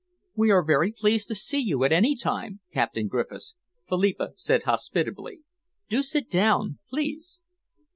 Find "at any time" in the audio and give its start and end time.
1.83-2.61